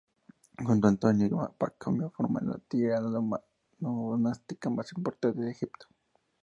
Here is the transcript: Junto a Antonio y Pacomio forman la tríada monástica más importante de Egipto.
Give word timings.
Junto 0.57 0.87
a 0.87 0.89
Antonio 0.89 1.27
y 1.27 1.57
Pacomio 1.59 2.09
forman 2.09 2.47
la 2.49 2.57
tríada 2.57 3.21
monástica 3.77 4.67
más 4.71 4.91
importante 4.97 5.39
de 5.41 5.51
Egipto. 5.51 5.85